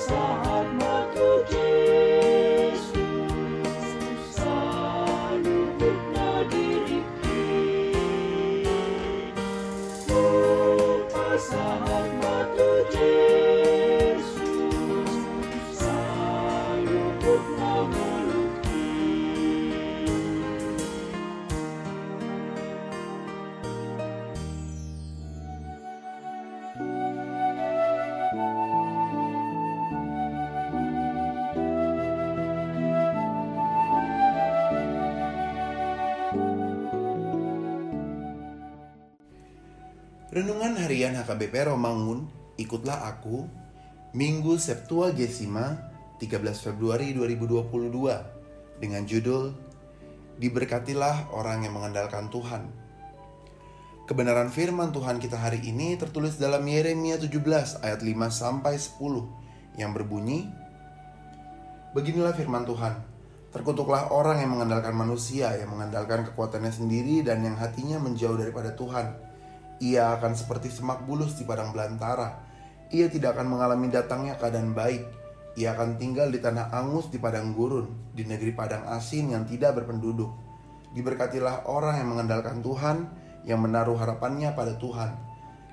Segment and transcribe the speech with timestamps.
[0.00, 0.49] song.
[40.30, 43.50] Renungan Harian HKBP Romangun, ikutlah aku,
[44.14, 45.90] Minggu Septuagesima,
[46.22, 49.50] 13 Februari 2022, dengan judul
[50.38, 52.62] Diberkatilah orang yang mengandalkan Tuhan.
[54.06, 59.90] Kebenaran firman Tuhan kita hari ini tertulis dalam Yeremia 17 ayat 5 sampai 10 yang
[59.90, 60.46] berbunyi
[61.90, 63.02] Beginilah firman Tuhan
[63.50, 69.29] Terkutuklah orang yang mengandalkan manusia Yang mengandalkan kekuatannya sendiri Dan yang hatinya menjauh daripada Tuhan
[69.80, 72.36] Ia akan seperti semak bulus di padang belantara.
[72.92, 75.08] Ia tidak akan mengalami datangnya keadaan baik.
[75.56, 79.82] Ia akan tinggal di tanah angus di padang gurun Di negeri padang asin yang tidak
[79.82, 80.30] berpenduduk.
[80.94, 83.10] Diberkatilah orang yang mengandalkan Tuhan
[83.42, 85.10] Yang menaruh harapannya pada Tuhan.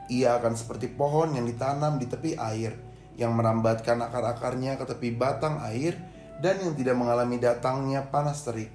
[0.07, 2.74] Ia akan seperti pohon yang ditanam di tepi air
[3.19, 6.00] Yang merambatkan akar-akarnya ke tepi batang air
[6.41, 8.72] Dan yang tidak mengalami datangnya panas terik.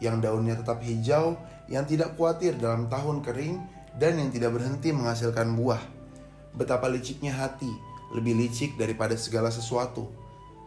[0.00, 1.36] Yang daunnya tetap hijau
[1.68, 5.80] Yang tidak khawatir dalam tahun kering Dan yang tidak berhenti menghasilkan buah.
[6.56, 7.68] Betapa liciknya hati
[8.12, 10.08] Lebih licik daripada segala sesuatu.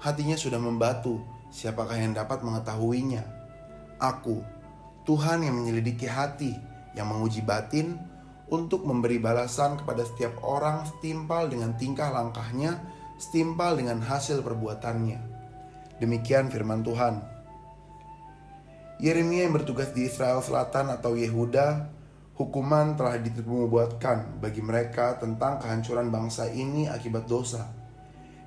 [0.01, 3.25] Hatinya sudah membatu Siapakah yang dapat mengetahuinya?
[3.97, 4.41] Aku
[5.05, 6.53] Tuhan yang menyelidiki hati
[6.93, 7.97] Yang menguji batin
[8.49, 12.77] Untuk memberi balasan kepada setiap orang Setimpal dengan tingkah langkahnya
[13.19, 15.19] Setimpal dengan hasil perbuatannya.
[15.99, 17.19] Demikian firman Tuhan.
[19.03, 21.98] Yeremia yang bertugas di Israel Selatan atau Yehuda
[22.39, 27.67] Hukuman telah dibuatkan bagi mereka tentang kehancuran bangsa ini akibat dosa.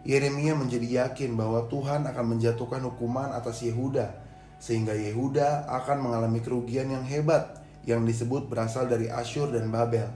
[0.08, 4.16] Yeremia menjadi yakin bahwa Tuhan akan menjatuhkan hukuman atas Yehuda,
[4.56, 10.08] sehingga Yehuda akan mengalami kerugian yang hebat yang disebut berasal dari Asyur dan Babel.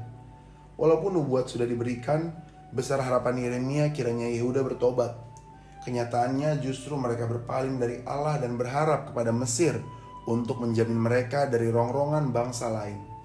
[0.81, 2.33] Walaupun nubuat sudah diberikan,
[2.73, 5.21] besar harapan Yeremia kiranya Yehuda bertobat.
[5.85, 9.77] Kenyataannya justru mereka berpaling dari Allah dan berharap kepada Mesir
[10.25, 13.16] untuk menjamin mereka dari rongrongan bangsa lain.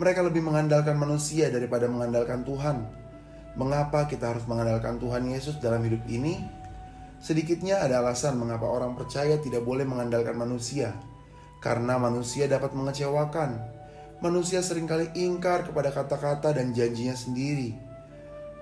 [0.00, 2.80] Mereka lebih mengandalkan manusia daripada mengandalkan Tuhan.
[3.60, 6.40] Mengapa kita harus mengandalkan Tuhan Yesus dalam hidup ini?
[7.20, 10.96] Sedikitnya ada alasan mengapa orang percaya tidak boleh mengandalkan manusia.
[11.60, 13.60] Karena manusia dapat mengecewakan.
[14.24, 17.76] Manusia sering kali ingkar kepada kata-kata dan janjinya sendiri.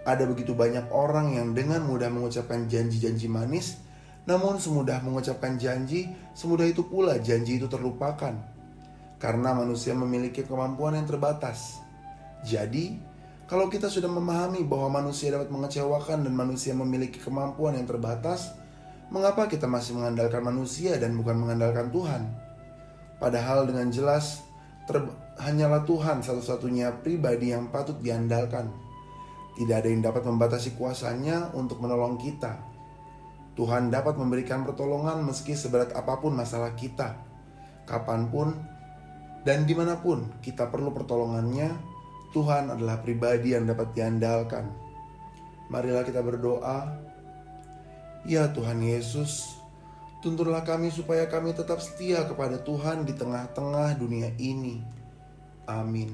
[0.03, 3.79] Ada begitu banyak orang yang dengan mudah mengucapkan janji-janji manis,
[4.27, 8.60] namun semudah mengucapkan janji, semudah itu pula janji itu terlupakan
[9.21, 11.85] karena manusia memiliki kemampuan yang terbatas.
[12.41, 12.97] Jadi,
[13.45, 18.57] kalau kita sudah memahami bahwa manusia dapat mengecewakan dan manusia memiliki kemampuan yang terbatas,
[19.13, 22.33] mengapa kita masih mengandalkan manusia dan bukan mengandalkan Tuhan?
[23.21, 24.41] Padahal dengan jelas,
[25.37, 28.73] hanyalah Tuhan satu-satunya pribadi yang patut diandalkan.
[29.61, 32.57] Tidak ada yang dapat membatasi kuasanya untuk menolong kita.
[33.59, 37.21] Tuhan dapat memberikan pertolongan meski seberat apa pun masalah kita.
[37.85, 38.57] Kapan pun
[39.41, 41.73] dan di mana pun kita perlu pertolongannya,
[42.31, 44.69] Tuhan adalah pribadi yang dapat diandalkan.
[45.73, 47.09] Marilah kita berdoa.
[48.29, 49.57] Ya Tuhan Yesus,
[50.21, 54.85] tunturlah kami supaya kami tetap setia kepada Tuhan di tengah-tengah dunia ini.
[55.65, 56.13] Amin.